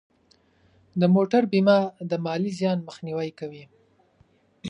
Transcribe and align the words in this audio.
د 0.99 1.01
موټر 1.15 1.43
بیمه 1.51 1.77
د 2.09 2.11
مالی 2.25 2.51
زیان 2.59 2.77
مخنیوی 2.87 3.29
کوي. 3.39 3.63